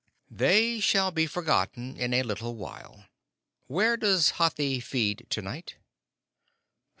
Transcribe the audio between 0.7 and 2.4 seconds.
shall be forgotten in a